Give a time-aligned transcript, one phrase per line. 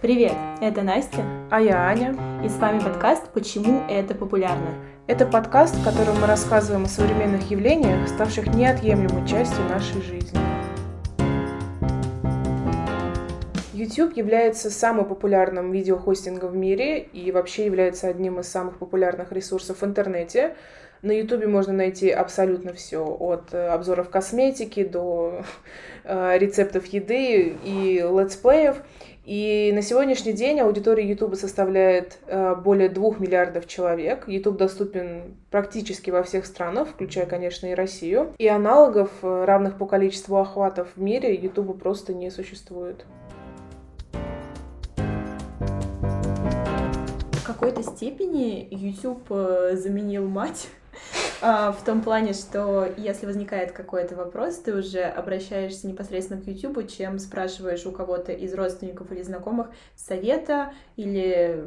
[0.00, 1.24] Привет, это Настя.
[1.50, 2.14] А я Аня.
[2.44, 4.76] И с вами подкаст «Почему это популярно?».
[5.08, 10.38] Это подкаст, в котором мы рассказываем о современных явлениях, ставших неотъемлемой частью нашей жизни.
[13.72, 19.82] YouTube является самым популярным видеохостингом в мире и вообще является одним из самых популярных ресурсов
[19.82, 20.54] в интернете.
[21.02, 25.42] На YouTube можно найти абсолютно все, от э, обзоров косметики до
[26.04, 28.76] э, рецептов еды и летсплеев.
[29.28, 34.26] И на сегодняшний день аудитория YouTube составляет э, более двух миллиардов человек.
[34.26, 38.32] YouTube доступен практически во всех странах, включая, конечно, и Россию.
[38.38, 43.04] И аналогов, равных по количеству охватов в мире, YouTube просто не существует.
[47.32, 50.68] В какой-то степени YouTube заменил мать
[51.40, 56.88] а, в том плане, что если возникает какой-то вопрос, ты уже обращаешься непосредственно к YouTube,
[56.88, 61.64] чем спрашиваешь у кого-то из родственников или знакомых совета или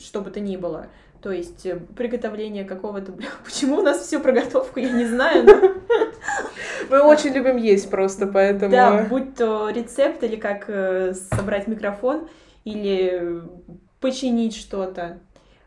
[0.00, 0.86] что бы то ни было.
[1.22, 3.12] То есть э, приготовление какого-то...
[3.44, 5.54] Почему у нас все про готовку, я не знаю, но...
[6.90, 8.70] Мы очень любим есть просто, поэтому...
[8.70, 12.28] Да, будь то рецепт или как э, собрать микрофон,
[12.64, 13.42] или
[14.00, 15.18] починить что-то.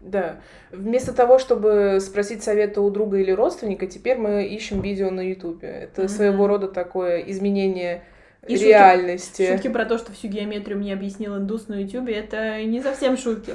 [0.02, 0.42] Да.
[0.72, 5.68] Вместо того, чтобы спросить совета у друга или родственника, теперь мы ищем видео на Ютубе.
[5.68, 6.10] Это mm-hmm.
[6.10, 8.04] своего рода такое изменение
[8.48, 9.44] и реальности.
[9.44, 13.18] Шутки, шутки про то, что всю геометрию мне объяснил индус на Ютубе, это не совсем
[13.18, 13.54] шутки.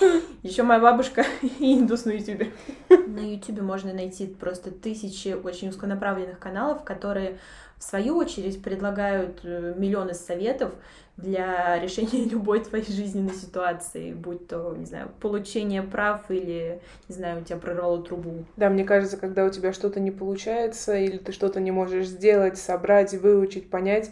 [0.42, 2.50] Еще моя бабушка и индус на Ютубе.
[2.88, 7.38] На Ютубе можно найти просто тысячи очень узконаправленных каналов, которые
[7.78, 10.72] в свою очередь предлагают э, миллионы советов
[11.22, 17.40] для решения любой твоей жизненной ситуации, будь то, не знаю, получение прав или, не знаю,
[17.40, 18.44] у тебя прорвало трубу.
[18.56, 22.58] Да, мне кажется, когда у тебя что-то не получается или ты что-то не можешь сделать,
[22.58, 24.10] собрать, выучить, понять,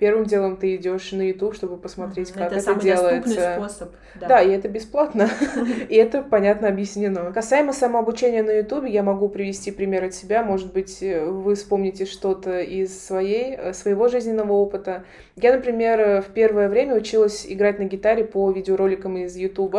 [0.00, 3.54] первым делом ты идешь на YouTube, чтобы посмотреть, как это, это самый делается.
[3.56, 3.94] способ.
[4.18, 4.28] Да.
[4.28, 5.28] да, и это бесплатно,
[5.88, 7.30] и это понятно объяснено.
[7.32, 10.42] Касаемо самообучения на YouTube, я могу привести пример от себя.
[10.42, 15.04] Может быть, вы вспомните что-то из своей, э, своего жизненного опыта.
[15.36, 19.76] Я, например, в первое время училась играть на гитаре по видеороликам из YouTube,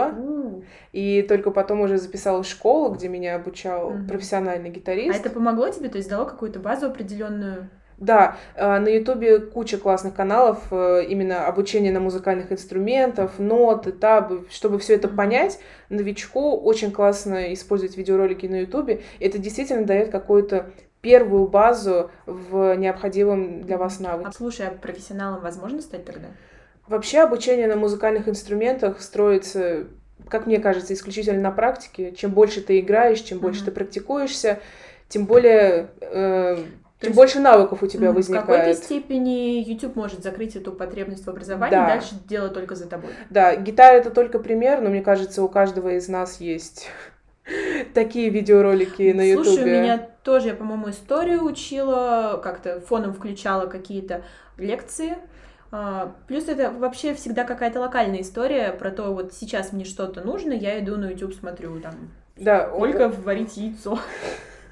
[0.94, 5.18] и только потом уже записалась в школу, где меня обучал профессиональный гитарист.
[5.18, 7.70] А это помогло тебе, то есть дало какую-то базу определенную?
[8.01, 14.47] Да, э, на Ютубе куча классных каналов, э, именно обучение на музыкальных инструментах, ноты, табы.
[14.50, 19.03] Чтобы все это понять, новичку очень классно использовать видеоролики на Ютубе.
[19.19, 24.29] Это действительно дает какую-то первую базу в необходимом для вас навыке.
[24.29, 26.29] А слушай, а профессионалом возможно стать тогда?
[26.88, 29.85] Вообще обучение на музыкальных инструментах строится,
[30.28, 32.13] как мне кажется, исключительно на практике.
[32.13, 33.66] Чем больше ты играешь, чем больше mm-hmm.
[33.66, 34.59] ты практикуешься,
[35.07, 36.57] тем более э,
[37.01, 38.45] тем есть, больше навыков у тебя возникает.
[38.45, 41.88] В какой-то степени YouTube может закрыть эту потребность в образовании, да.
[41.88, 43.09] дальше дело только за тобой.
[43.29, 46.89] Да, гитара это только пример, но мне кажется, у каждого из нас есть
[47.94, 49.45] такие видеоролики на YouTube.
[49.45, 54.23] Слушай, у меня тоже, я, по-моему, историю учила, как-то фоном включала какие-то
[54.57, 55.18] лекции.
[55.72, 60.51] А, плюс это вообще всегда какая-то локальная история про то, вот сейчас мне что-то нужно,
[60.51, 61.94] я иду на YouTube, смотрю там,
[62.35, 63.97] да, сколько варить яйцо.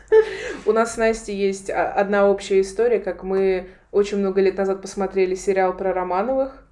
[0.65, 5.35] У нас с Настей есть одна общая история, как мы очень много лет назад посмотрели
[5.35, 6.65] сериал про Романовых.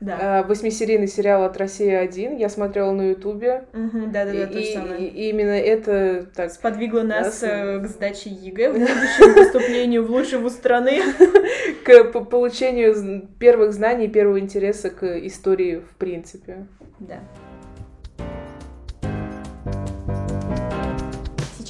[0.00, 0.44] Да.
[0.48, 2.36] Восьмисерийный сериал от России 1.
[2.36, 3.64] Я смотрела на Ютубе.
[3.74, 5.08] да, да, да, то же самое.
[5.08, 6.50] И, именно это так.
[6.50, 11.02] Сподвигло нас э, к сдаче ЕГЭ, в будущем поступлению в лучшую страны.
[11.84, 16.66] К получению первых знаний, первого интереса к истории в принципе.
[16.98, 17.20] Да.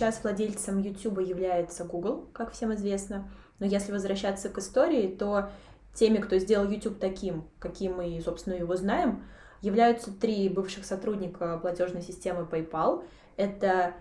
[0.01, 3.29] Сейчас владельцем YouTube является Google, как всем известно.
[3.59, 5.51] Но если возвращаться к истории, то
[5.93, 9.23] теми, кто сделал YouTube таким, каким мы, собственно, его знаем,
[9.61, 13.05] являются три бывших сотрудника платежной системы PayPal.
[13.37, 13.93] Это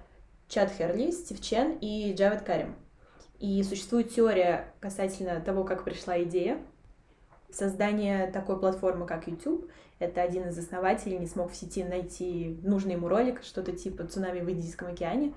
[0.47, 2.75] Чад Херли, Стив Чен и Джавед Карим.
[3.37, 6.61] И существует теория касательно того, как пришла идея
[7.51, 9.69] создания такой платформы, как YouTube.
[9.99, 14.39] Это один из основателей не смог в сети найти нужный ему ролик, что-то типа «Цунами
[14.39, 15.33] в Индийском океане»,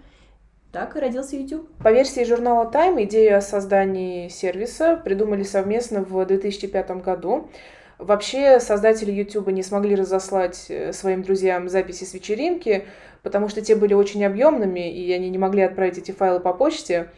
[0.73, 1.69] так и родился YouTube.
[1.83, 7.51] По версии журнала Time, идею о создании сервиса придумали совместно в 2005 году.
[7.99, 12.87] Вообще создатели YouTube не смогли разослать э, своим друзьям записи с вечеринки,
[13.23, 17.11] потому что те были очень объемными, и они не могли отправить эти файлы по почте.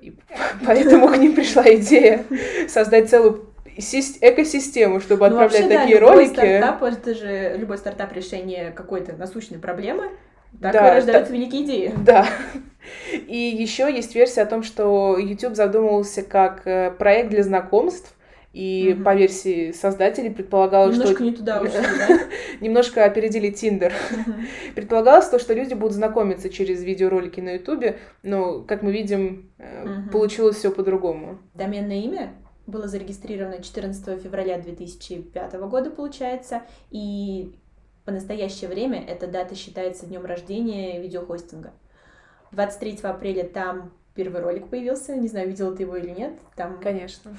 [0.00, 0.14] И
[0.66, 2.24] поэтому к ним пришла идея
[2.68, 3.46] создать целую
[3.76, 6.32] экосистему, чтобы ну, отправлять вообще, такие да, ролики.
[6.34, 10.10] Стартап, это же любой стартап решение какой-то насущной проблемы.
[10.60, 11.94] Так да, и рождаются да, великие идеи.
[12.04, 12.26] Да.
[13.26, 18.14] И еще есть версия о том, что YouTube задумывался как э, проект для знакомств,
[18.54, 19.04] И Мгм.
[19.04, 22.18] по версии создателей предполагалось, Немножко что не туда ушли, да?
[22.60, 23.92] немножко опередили Тиндер.
[24.10, 24.46] Мгм.
[24.74, 30.08] Предполагалось то, что люди будут знакомиться через видеоролики на Ютубе, но, как мы видим, Мгм.
[30.10, 31.38] получилось все по-другому.
[31.54, 32.32] Доменное имя
[32.66, 37.54] было зарегистрировано 14 февраля 2005 года, получается, и
[38.08, 41.74] по настоящее время эта дата считается днем рождения видеохостинга.
[42.52, 46.32] 23 апреля там первый ролик появился, не знаю, видела ты его или нет.
[46.56, 47.36] Там Конечно.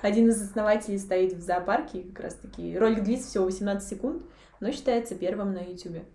[0.00, 2.78] один из основателей стоит в зоопарке, как раз таки.
[2.78, 4.22] Ролик длится всего 18 секунд,
[4.58, 6.06] но считается первым на Ютубе.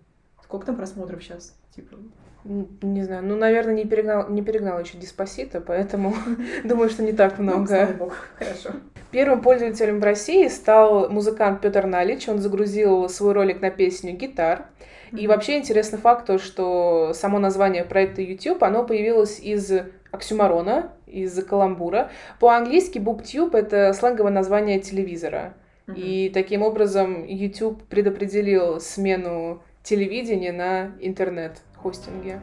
[0.52, 1.56] Сколько там просмотров сейчас?
[1.74, 1.96] Типа,
[2.44, 6.14] Не знаю, ну, наверное, не перегнал, не перегнал еще Диспосита, поэтому
[6.66, 7.94] думаю, что не так ну, слава много.
[7.94, 8.72] богу, хорошо.
[9.12, 12.28] Первым пользователем в России стал музыкант Петр Налич.
[12.28, 14.66] Он загрузил свой ролик на песню «Гитар».
[15.14, 19.72] И вообще интересный факт то, что само название проекта YouTube, оно появилось из
[20.12, 22.12] оксюмарона, из каламбура.
[22.42, 25.54] По-английски BookTube— это сленговое название телевизора.
[25.88, 25.96] Мгм.
[25.96, 32.42] И таким образом YouTube предопределил смену телевидения на интернет-хостинге.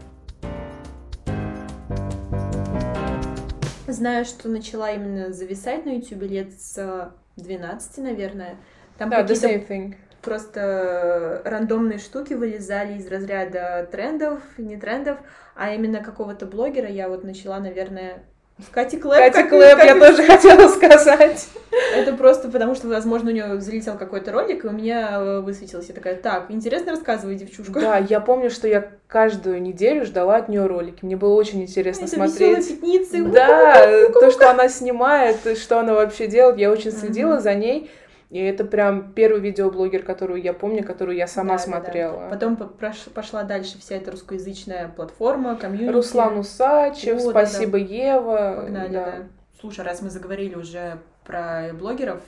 [3.86, 8.56] Знаю, что начала именно зависать на YouTube лет с 12, наверное.
[8.98, 9.94] Там Да, the same thing.
[10.20, 15.18] просто рандомные штуки вылезали из разряда трендов, не трендов,
[15.54, 18.24] а именно какого-то блогера я вот начала, наверное,
[18.72, 19.32] Кати Клэп.
[19.32, 21.48] Как- Клэп, как я тоже хотела сказать.
[21.94, 25.88] Это просто потому, что, возможно, у нее залетел какой-то ролик, и у меня э, высветилось.
[25.88, 27.80] Я такая, так, интересно рассказывай, девчушка.
[27.80, 31.04] Да, я помню, что я каждую неделю ждала от нее ролики.
[31.04, 32.68] Мне было очень интересно Это смотреть.
[32.80, 33.22] пятницы.
[33.24, 37.90] Да, то, что она снимает, что она вообще делает, я очень следила за ней.
[38.30, 41.78] И это прям первый видеоблогер, которую я помню, которую я сама Да, да, да.
[41.80, 42.28] смотрела.
[42.28, 45.92] Потом пошла дальше вся эта русскоязычная платформа, комьюнити.
[45.92, 47.46] Руслан Усачев, О, да, да.
[47.46, 48.56] спасибо, Ева.
[48.60, 49.04] Погнали, да.
[49.04, 49.16] да.
[49.60, 52.20] Слушай, раз мы заговорили уже про блогеров,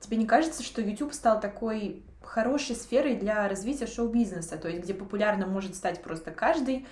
[0.00, 4.92] тебе не кажется, что YouTube стал такой хорошей сферой для развития шоу-бизнеса, то есть где
[4.92, 6.86] популярно может стать просто каждый,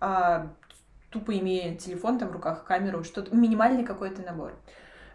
[0.00, 0.48] а,
[1.10, 4.54] тупо имея телефон там в руках, камеру, что-то минимальный какой-то набор.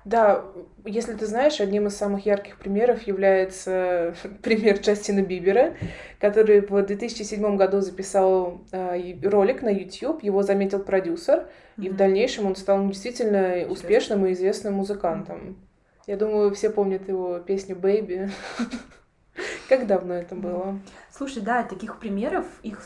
[0.07, 0.45] Да,
[0.86, 5.75] если ты знаешь, одним из самых ярких примеров является пример Джастина Бибера,
[6.21, 12.45] который в 2007 году записал э, ролик на YouTube, его заметил продюсер, и в дальнейшем
[12.45, 15.57] он стал действительно успешным и известным музыкантом.
[16.06, 18.30] Я думаю, все помнят его песню «Baby».
[19.68, 20.80] Как давно это было?
[21.12, 22.81] Слушай, да, таких примеров, их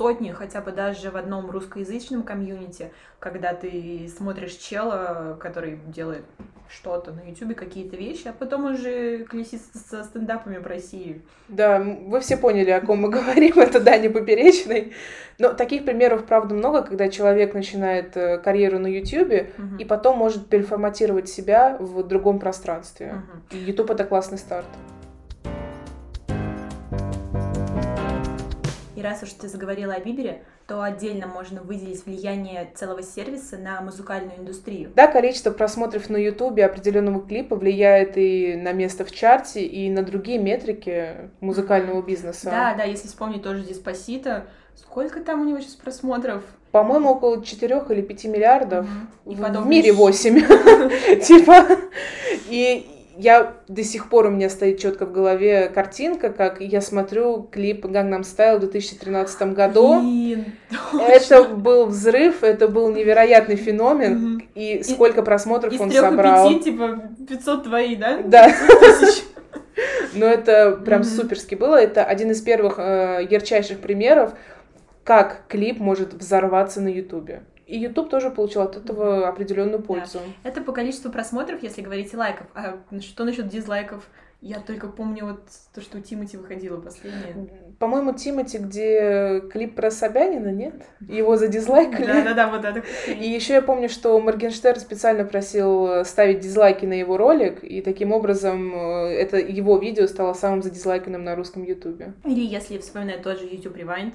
[0.00, 6.24] сотни, хотя бы даже в одном русскоязычном комьюнити, когда ты смотришь чела, который делает
[6.70, 9.60] что-то на Ютубе, какие-то вещи, а потом уже колесит
[9.90, 11.20] со стендапами в России.
[11.48, 14.94] Да, вы все поняли, о ком мы говорим, это Даня Поперечный.
[15.38, 19.76] Но таких примеров, правда, много, когда человек начинает э, карьеру на YouTube Мгм.
[19.76, 23.20] и потом может переформатировать себя в другом пространстве.
[23.50, 24.66] И YouTube это классный старт.
[29.00, 33.80] И раз уж ты заговорила о Бибере, то отдельно можно выделить влияние целого сервиса на
[33.80, 34.92] музыкальную индустрию.
[34.94, 40.02] Да, количество просмотров на YouTube определенного клипа влияет и на место в чарте, и на
[40.02, 42.50] другие метрики музыкального бизнеса.
[42.50, 44.44] Да, да, если вспомнить тоже Диспосито,
[44.76, 46.42] сколько там у него сейчас просмотров?
[46.70, 48.84] По-моему, около 4 или 5 миллиардов.
[48.84, 49.32] Мгм.
[49.32, 50.40] И В потом мире еще- 8.
[51.22, 51.66] Типа.
[52.50, 57.42] И я до сих пор у меня стоит четко в голове картинка, как я смотрю
[57.42, 60.00] клип Gangnam Style в 2013 году.
[60.00, 60.44] Блин,
[61.08, 64.48] Это был взрыв, это был невероятный феномен, Мгм.
[64.54, 66.48] и сколько просмотров Из он и собрал.
[66.48, 68.18] пяти, типа, 500 твои, да?
[68.24, 68.50] Да,
[70.14, 71.76] но это прям суперски было.
[71.76, 74.32] Это один из первых э, ярчайших примеров,
[75.04, 77.42] как клип может взорваться на Ютубе.
[77.70, 80.18] И Ютуб тоже получил от этого определенную пользу.
[80.42, 82.48] Это по количеству просмотров, если говорить лайков.
[82.52, 84.08] А что насчет дизлайков?
[84.40, 85.42] Я только помню вот
[85.74, 87.48] то, что у Тимати выходило последнее.
[87.78, 90.74] По-моему, Тимати, где клип про Собянина, нет?
[91.06, 92.06] Его задизлайкали.
[92.06, 92.82] Да-да-да, вот это.
[93.06, 98.12] И еще я помню, что Моргенштерн специально просил ставить дизлайки на его ролик, и таким
[98.12, 102.14] образом э, это его видео стало самым задизлайканным на русском ютубе.
[102.24, 104.14] Или если вспоминать тот же YouTube Rewind,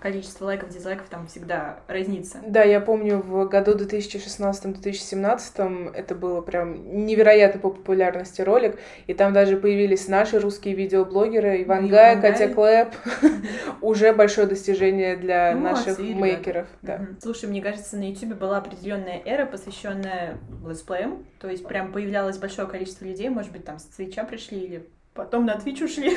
[0.00, 2.38] количество лайков, дизлайков там всегда разнится.
[2.46, 9.32] Да, я помню, в году 2016-2017 это было прям невероятно по популярности ролик, и там
[9.32, 12.54] даже появились наши русские видеоблогеры, Иван Ну, Гай, Иван Катя Гай.
[12.54, 12.88] Клэп.
[13.80, 16.66] Уже большое достижение для Ну, наших молодцы, мейкеров.
[16.82, 17.06] Да.
[17.20, 21.26] Слушай, мне кажется, на YouTube была определенная эра, посвященная летсплеям.
[21.40, 24.88] То есть прям появлялось большое количество людей, может быть, там с Твича пришли или
[25.20, 26.16] потом на Twitch ушли.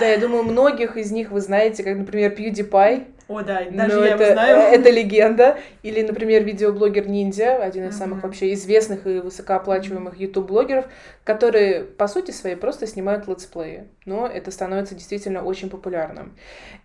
[0.00, 3.04] да, я думаю, многих из них вы знаете, как, например, PewDiePie.
[3.32, 4.58] О, да, даже Но я это, его знаю.
[4.80, 5.58] это легенда.
[5.82, 8.28] Или, например, видеоблогер Ninja, один из самых Мгм.
[8.28, 10.86] вообще известных и высокооплачиваемых YouTube-блогеров,
[11.24, 13.88] которые, по сути своей, просто снимают летсплеи.
[14.04, 16.36] Но это становится действительно очень популярным.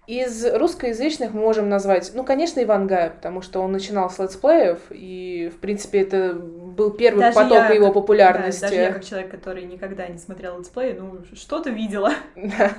[0.06, 4.80] Из русскоязычных мы можем назвать, ну, конечно, Иван Гай, потому что он начинал с летсплеев,
[4.92, 8.62] и, в принципе, это был первый Даже поток я его как- популярности.
[8.62, 12.12] Да, даже я, как человек, который никогда не смотрел летсплеи, ну, что-то видела.
[12.36, 12.72] Да.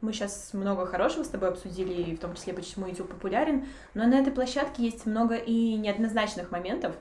[0.00, 4.18] Мы сейчас много хорошего с тобой обсудили, в том числе, почему YouTube популярен, но на
[4.18, 6.94] этой площадке есть много и неоднозначных моментов.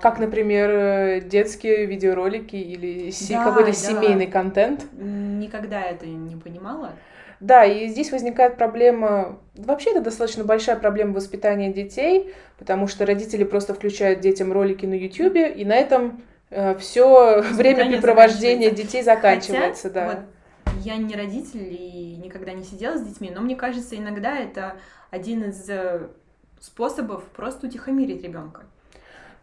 [0.00, 3.74] Как, например, э, детские видеоролики или Да, какой-то да.
[3.74, 4.86] семейный контент.
[4.92, 6.92] Никогда это не понимала.
[7.40, 13.44] Да, и здесь возникает проблема, вообще это достаточно большая проблема воспитания детей, потому что родители
[13.44, 16.22] просто включают детям ролики на YouTube, и на этом
[16.78, 18.82] все времяпрепровождение заканчивается.
[18.84, 20.06] детей заканчивается, Хотя, да.
[20.06, 20.18] вот,
[20.84, 24.76] я не родитель и никогда не сидела с детьми, но мне кажется, иногда это
[25.10, 26.08] один из э,
[26.60, 28.62] способов просто утихомирить ребенка.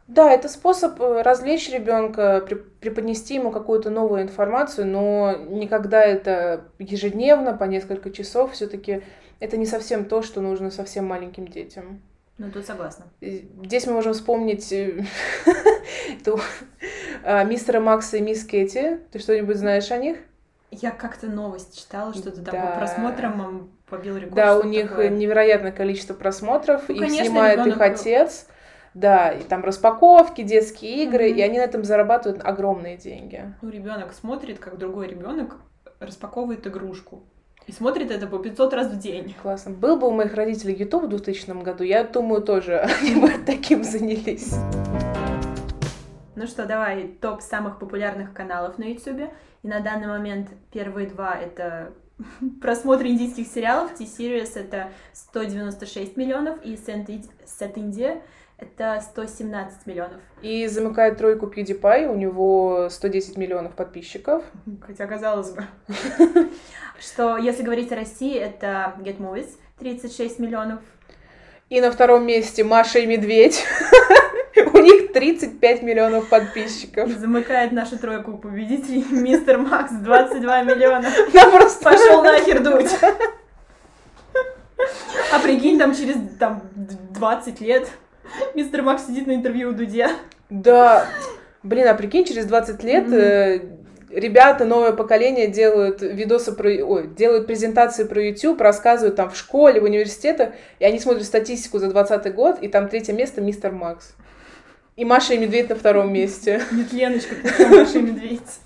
[0.08, 2.46] Да, это способ э, развлечь ребенка,
[2.80, 9.04] преподнести ему какую-то новую информацию, но никогда это ежедневно, по несколько часов, все-таки
[9.40, 12.02] это не совсем то, что нужно совсем маленьким детям.
[12.38, 13.06] Ну, тут согласна.
[13.22, 15.06] Здесь мы можем вспомнить э,
[17.24, 19.00] а, мистера Макса и мисс Кэти.
[19.12, 20.18] Ты что-нибудь знаешь о них?
[20.72, 22.66] Я как-то новость читала, что-то там Да.
[22.68, 24.36] по просмотрам побил рекорд.
[24.36, 25.10] Да, у них такое.
[25.10, 26.84] невероятное количество просмотров.
[26.88, 28.48] Ну, их конечно, снимает их отец.
[28.94, 31.38] Да, и там распаковки, детские игры, Мгм.
[31.38, 33.54] и они на этом зарабатывают огромные деньги.
[33.62, 35.58] Ну, ребенок смотрит, как другой ребенок
[36.00, 37.24] распаковывает игрушку.
[37.68, 39.36] И смотрит это по 500 раз в день.
[39.42, 39.72] Классно.
[39.72, 43.84] Был бы у моих родителей YouTube в 2000 году, я думаю, тоже они бы таким
[43.84, 44.54] занялись.
[46.42, 49.30] Ну что, давай топ самых популярных каналов на YouTube.
[49.62, 51.94] И на данный момент первые два это
[52.64, 53.94] просмотры индийских сериалов.
[53.94, 58.24] T-Series это 196 миллионов, и Set India
[58.58, 60.20] это 117 миллионов.
[60.42, 64.44] И замыкает тройку PewDiePie, у него 110 миллионов подписчиков.
[64.82, 65.64] Хотя казалось бы.
[67.00, 70.80] Что, если говорить о России, это Get Movies 36 миллионов.
[71.70, 73.64] И на втором месте Маша и Медведь.
[75.12, 77.10] У них 35 миллионов подписчиков.
[77.10, 81.10] Замыкает нашу тройку победителей Мистер Макс 22 миллиона.
[81.34, 81.84] Нам просто...
[81.84, 82.92] Пошел нахер дуть.
[85.34, 87.90] А прикинь, там через там, 20 лет
[88.56, 90.12] мистер Макс сидит на интервью у Дудя.
[90.50, 91.06] Да.
[91.64, 93.62] Блин, а прикинь, через 20 лет э,
[94.10, 96.70] ребята, новое поколение делают видосы про...
[96.70, 101.80] Ой, делают презентации про YouTube, рассказывают там в школе, в университетах, и они смотрят статистику
[101.80, 104.16] за 20 год, и там третье место Мистер Макс.
[105.02, 106.62] И Маша и Медведь на втором месте.
[106.72, 108.60] Нет, Леночка, ты Маша и Медведь.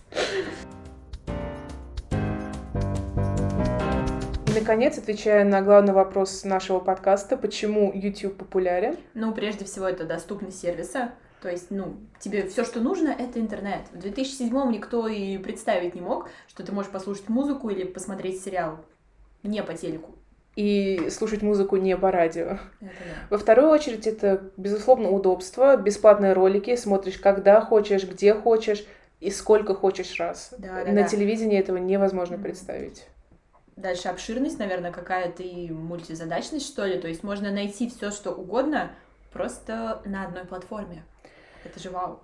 [4.46, 8.98] И, наконец, отвечая на главный вопрос нашего подкаста, почему YouTube популярен.
[9.14, 11.14] Ну, прежде всего, это доступность сервиса.
[11.42, 13.84] То есть, ну, тебе все, что нужно, это интернет.
[13.94, 18.80] В 2007 никто и представить не мог, что ты можешь послушать музыку или посмотреть сериал
[19.44, 20.12] не по телеку.
[20.56, 22.60] И слушать музыку не по радио.
[22.80, 22.90] Да.
[23.30, 28.86] Во вторую очередь, это, безусловно, удобство, бесплатные ролики, смотришь когда хочешь, где хочешь
[29.20, 30.54] и сколько хочешь раз.
[30.58, 31.08] Да, да, На да.
[31.08, 32.44] телевидении этого невозможно Мгм.
[32.44, 33.06] представить.
[33.76, 36.98] Дальше обширность, наверное, какая-то и мультизадачность, что ли.
[36.98, 38.92] То есть можно найти все, что угодно,
[39.34, 41.04] просто на одной платформе.
[41.66, 42.22] Это же вау.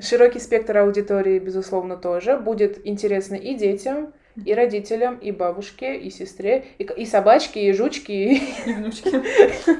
[0.00, 6.66] Широкий спектр аудитории, безусловно, тоже будет интересно и детям, и родителям, и бабушке, и сестре,
[6.78, 8.34] и, и собачке, и жучке, и
[8.66, 9.10] И внучки.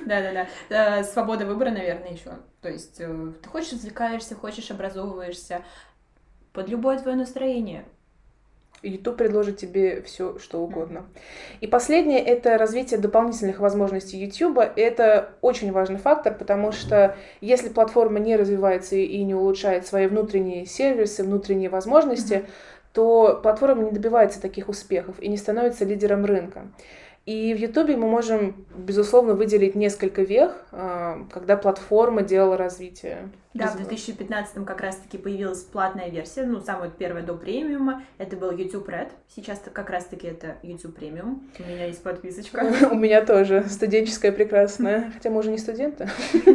[0.07, 1.03] Да-да-да.
[1.05, 2.33] Свобода выбора, наверное, еще.
[2.61, 5.63] То есть э, ты хочешь развлекаешься, хочешь образовываешься
[6.53, 7.85] под любое твое настроение.
[8.85, 11.07] YouTube предложит тебе все, что угодно.
[11.61, 14.59] И последнее— это развитие дополнительных возможностей YouTube.
[14.59, 20.67] Это очень важный фактор, потому что если платформа не развивается и не улучшает свои внутренние
[20.67, 22.47] сервисы, внутренние возможности,
[22.95, 26.69] то платформа не добивается таких успехов и не становится лидером рынка.
[27.27, 33.31] И в YouTube мы можем, безусловно, выделить несколько вех, а, когда платформа делала развитие.
[33.55, 38.03] Да, в Без- 2015 как раз-таки появилась платная версия, ну, самая первая до премиума.
[38.19, 39.11] Это был YouTube Red.
[39.35, 41.39] Сейчас как раз-таки это YouTube Premium.
[41.61, 42.67] У меня есть подписочка.
[42.91, 46.09] У меня тоже студенческая прекрасная, хотя мы уже не студенты.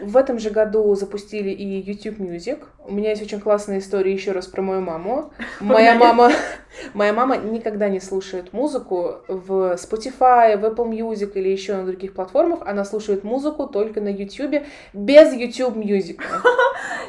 [0.00, 2.62] В этом же году запустили и YouTube Music.
[2.86, 5.32] У меня есть очень классная история еще раз про мою маму.
[5.58, 6.30] Моя мама,
[6.94, 12.12] моя мама никогда не слушает музыку в Spotify, в Apple Music или еще на других
[12.12, 12.60] платформах.
[12.66, 16.20] Она слушает музыку только на YouTube без YouTube Music.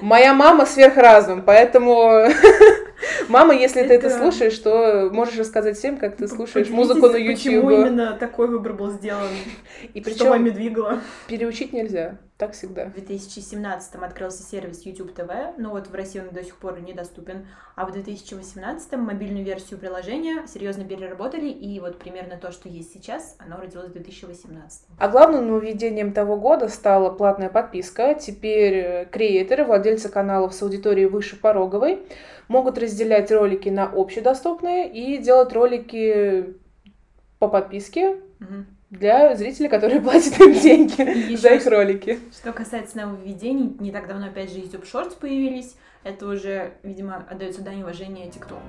[0.02, 2.28] Моя мама сверхразум, поэтому
[3.28, 7.36] Мама, если ты это слушаешь, то можешь рассказать всем, как ты слушаешь музыку на YouTube.
[7.36, 9.30] Почему именно такой выбор был сделан?
[9.94, 11.00] И причем что вами двигало?
[11.28, 12.18] Переучить нельзя.
[12.38, 12.86] Так всегда.
[12.86, 17.48] В 2017 открылся сервис YouTube TV, но вот в России он до сих пор недоступен.
[17.76, 23.36] А в 2018 мобильную версию приложения серьезно переработали, и вот примерно то, что есть сейчас,
[23.40, 24.82] оно родилось в 2018.
[25.00, 28.14] А главным нововведением того года стала платная подписка.
[28.14, 32.06] Теперь э, креаторы, владельцы каналов с аудиторией выше пороговой,
[32.48, 36.56] могут разделять ролики на общедоступные и делать ролики
[37.40, 38.18] по подписке.
[38.40, 42.20] Угу для зрителей, которые платят им деньги за их ролики.
[42.32, 45.76] Что касается нововведений, не так давно опять же YouTube Shorts появились.
[46.04, 48.62] Это уже, видимо, отдается дань уважения TikTok.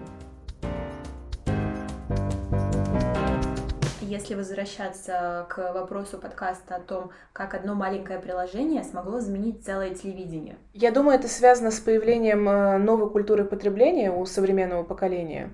[4.09, 10.57] Если возвращаться к вопросу подкаста о том, как одно маленькое приложение смогло заменить целое телевидение.
[10.73, 15.51] Я думаю, это связано с появлением э, новой культуры потребления у современного поколения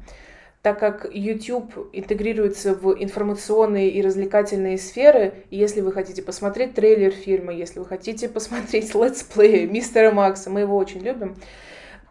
[0.63, 7.11] так как YouTube интегрируется в информационные и развлекательные сферы, и если вы хотите посмотреть трейлер
[7.11, 11.37] фильма, если вы хотите посмотреть летсплей Мистера Макса, мы его очень любим,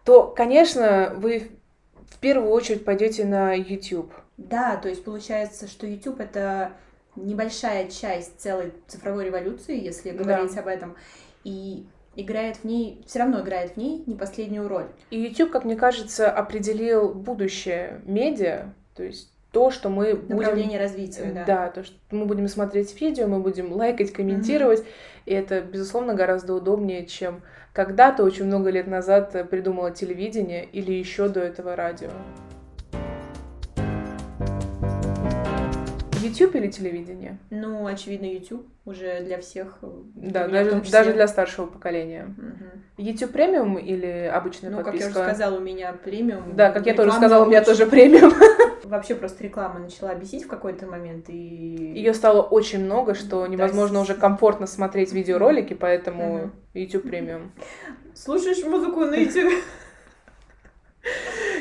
[0.05, 1.51] то, конечно, вы
[2.11, 4.13] в первую очередь пойдете на YouTube.
[4.37, 6.73] Да, то есть получается, что YouTube это
[7.15, 10.61] небольшая часть целой цифровой революции, если говорить да.
[10.61, 10.95] об этом.
[11.43, 11.85] И
[12.15, 14.87] играет в ней, все равно играет в ней не последнюю роль.
[15.09, 20.37] И YouTube, как мне кажется, определил будущее медиа, то есть то, что мы будем...
[20.37, 21.43] Направление развития, да.
[21.45, 25.23] Да, то, что мы будем смотреть видео, мы будем лайкать, комментировать, mm-hmm.
[25.27, 31.29] и это, безусловно, гораздо удобнее, чем когда-то, очень много лет назад, придумала телевидение или еще
[31.29, 32.09] до этого радио.
[36.23, 37.37] YouTube или телевидение?
[37.49, 39.77] Ну, очевидно, YouTube уже для всех.
[39.81, 42.33] Э, да, для даже, даже для старшего поколения.
[42.37, 43.03] Угу.
[43.03, 45.07] YouTube премиум или обычная ну, подписка?
[45.07, 46.55] Ну, как я уже сказала, у меня премиум.
[46.55, 48.33] Да, как я тоже сказала, у меня тоже премиум.
[48.83, 51.93] Вообще просто реклама начала бесить в какой-то момент и...
[51.95, 56.51] Ее стало очень много, что невозможно да, уже комфортно смотреть видеоролики, поэтому угу.
[56.73, 57.51] YouTube премиум.
[58.13, 59.53] Слушаешь музыку на YouTube?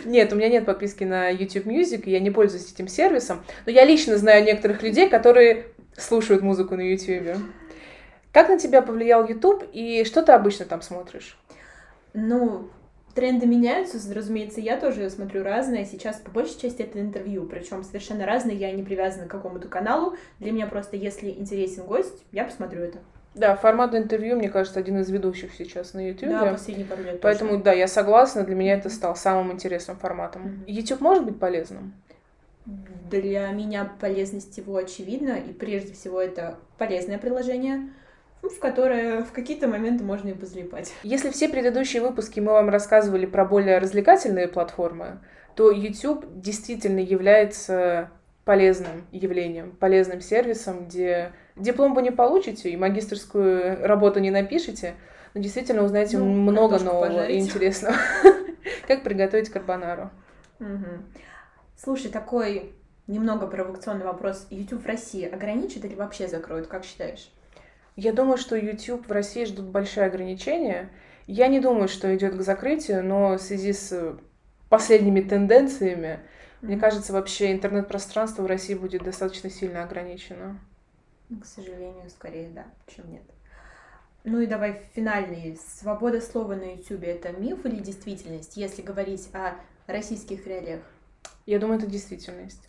[0.04, 3.42] Нет, у меня нет подписки на YouTube Music, я не пользуюсь этим сервисом.
[3.66, 7.38] Но я лично знаю некоторых людей, которые слушают музыку на YouTube.
[8.32, 11.38] Как на тебя повлиял YouTube и что ты обычно там смотришь?
[12.14, 12.70] Ну,
[13.14, 15.84] тренды меняются, разумеется, я тоже смотрю разное.
[15.84, 20.16] Сейчас по большей части это интервью, причем совершенно разные, я не привязана к какому-то каналу.
[20.38, 22.98] Для меня просто, если интересен гость, я посмотрю это.
[23.34, 26.30] Да, формат интервью, мне кажется, один из ведущих сейчас на YouTube.
[26.30, 27.64] Да, последние пару лет Поэтому, точно.
[27.64, 30.62] да, я согласна, для меня это стал самым интересным форматом.
[30.66, 31.94] YouTube может быть полезным?
[33.10, 37.90] Для меня полезность его очевидна, и прежде всего это полезное приложение,
[38.42, 40.92] ну, в которое в какие-то моменты можно и позлипать.
[41.02, 45.18] Если все предыдущие выпуски мы вам рассказывали про более развлекательные платформы,
[45.56, 48.10] то YouTube действительно является
[48.44, 54.94] полезным явлением, полезным сервисом, где диплом вы не получите и магистрскую работу не напишете,
[55.34, 57.36] но действительно узнаете ну, много нового пожарить.
[57.36, 57.96] и интересного.
[58.86, 60.10] Как приготовить карбонару.
[61.76, 62.72] Слушай, такой
[63.06, 64.46] немного провокационный вопрос.
[64.50, 67.32] YouTube в России ограничит или вообще закроют, как считаешь?
[67.96, 70.90] Я думаю, что YouTube в России ждут большие ограничения.
[71.26, 74.16] Я не думаю, что идет к закрытию, но в связи с
[74.68, 76.20] последними тенденциями
[76.62, 80.60] мне кажется, вообще интернет-пространство в России будет достаточно сильно ограничено.
[81.40, 83.22] К сожалению, скорее да, чем нет.
[84.24, 85.58] Ну и давай финальный.
[85.78, 89.54] Свобода слова на YouTube это миф или действительность, если говорить о
[89.86, 90.80] российских реалиях?
[91.46, 92.68] Я думаю, это действительность.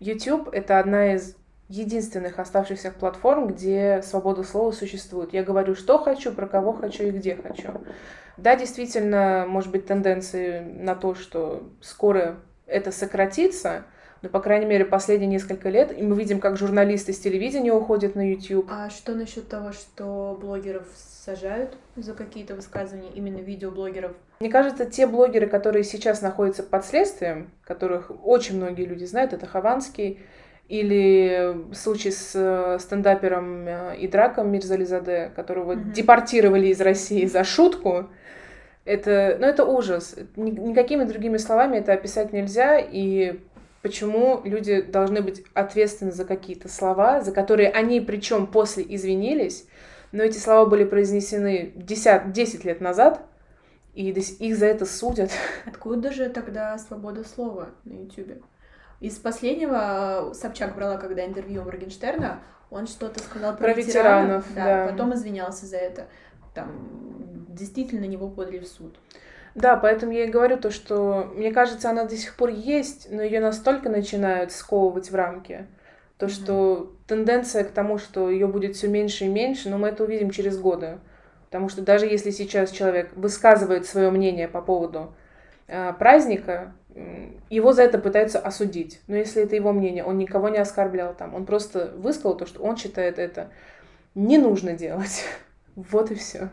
[0.00, 1.36] YouTube это одна из
[1.68, 5.32] единственных оставшихся платформ, где свобода слова существует.
[5.32, 7.68] Я говорю, что хочу, про кого хочу и где хочу.
[8.36, 13.84] Да, действительно, может быть, тенденции на то, что скоро это сократится,
[14.22, 18.14] но, по крайней мере, последние несколько лет, и мы видим, как журналисты с телевидения уходят
[18.14, 18.66] на YouTube.
[18.70, 24.12] А что насчет того, что блогеров сажают за какие-то высказывания, именно видеоблогеров?
[24.40, 29.46] Мне кажется, те блогеры, которые сейчас находятся под следствием, которых очень многие люди знают, это
[29.46, 30.20] Хованский,
[30.68, 35.92] или случай с э, стендапером э, и драком Мирзализаде, которого mm-hmm.
[35.92, 38.10] депортировали из России за шутку,
[38.88, 40.16] это, ну, это ужас.
[40.36, 42.78] Никакими другими словами это описать нельзя.
[42.78, 43.38] И
[43.82, 49.66] почему люди должны быть ответственны за какие-то слова, за которые они причем после извинились,
[50.12, 53.20] но эти слова были произнесены 10, 10 лет назад,
[53.94, 55.30] и их за это судят.
[55.66, 58.42] Откуда же тогда свобода слова на YouTube?
[59.00, 64.86] Из последнего Собчак брала, когда интервью Моргенштерна, он что-то сказал про, про ветеранов, ветеранов да,
[64.86, 64.92] да.
[64.92, 66.06] потом извинялся за это.
[66.54, 68.98] Там действительно него подали в суд.
[69.58, 73.22] Да, поэтому я и говорю то, что мне кажется, она до сих пор есть, но
[73.22, 75.66] ее настолько начинают сковывать в рамки,
[76.16, 76.28] то, mm-hmm.
[76.28, 80.30] что тенденция к тому, что ее будет все меньше и меньше, но мы это увидим
[80.30, 80.98] через годы.
[81.46, 85.14] Потому что даже если сейчас человек высказывает свое мнение по поводу
[85.66, 86.72] э, праздника,
[87.50, 89.00] его за это пытаются осудить.
[89.08, 92.62] Но если это его мнение, он никого не оскорблял там, он просто высказал то, что
[92.62, 93.50] он считает это
[94.14, 95.24] не нужно делать.
[95.74, 96.48] Вот и все.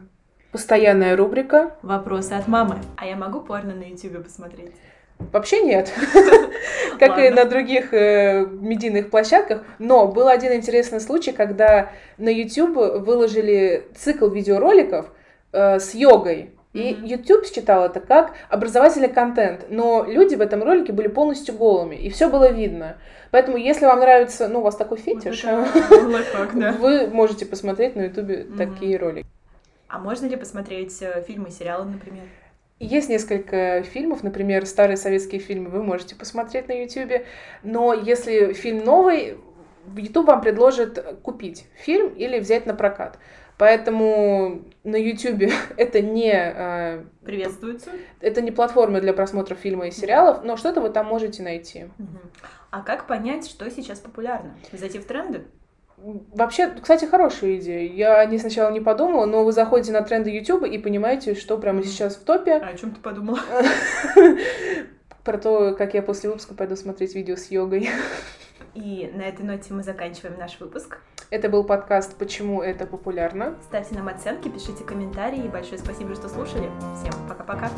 [0.51, 1.75] Постоянная рубрика.
[1.81, 2.77] Вопросы от мамы.
[2.97, 4.71] А я могу порно на YouTube посмотреть?
[5.17, 5.93] Вообще нет,
[6.99, 9.63] как и на других э, медийных площадках.
[9.79, 15.07] Но был один интересный случай, когда на YouTube выложили цикл видеороликов
[15.53, 16.51] э, с йогой.
[16.73, 21.95] И YouTube считал это как образовательный контент, но люди в этом ролике были полностью голыми,
[21.95, 22.97] и все было видно.
[23.31, 25.45] Поэтому, если вам нравится, ну, у вас такой фетиш,
[26.79, 29.25] вы можете посмотреть на YouTube такие ролики.
[29.95, 32.23] А можно ли посмотреть э, фильмы и сериалы, например?
[32.79, 37.25] Есть несколько фильмов, например, старые советские фильмы вы можете посмотреть на YouTube,
[37.63, 39.37] но если фильм новый,
[39.95, 43.17] YouTube вам предложит купить фильм или взять на прокат.
[43.57, 46.33] Поэтому на YouTube это не...
[46.33, 47.91] Э, Приветствуется.
[48.19, 51.85] Это не платформа для просмотра фильма и сериалов, но что-то вы там можете найти.
[52.69, 54.57] А как понять, что сейчас популярно?
[54.73, 55.45] Зайти в тренды?
[55.97, 57.91] Вообще, кстати, хорошая идея.
[57.91, 61.57] Я о ней сначала не подумала, но вы заходите на тренды YouTube и понимаете, что
[61.57, 62.57] прямо сейчас в топе.
[62.57, 63.39] А о чем ты подумала?
[65.23, 67.89] Про то, как я после выпуска пойду смотреть видео с йогой.
[68.75, 70.99] И на этой ноте мы заканчиваем наш выпуск.
[71.31, 73.55] Это был подкаст «Почему это популярно?».
[73.63, 75.47] Ставьте нам оценки, пишите комментарии.
[75.47, 76.69] Большое спасибо, что слушали.
[76.99, 77.71] Всем пока-пока.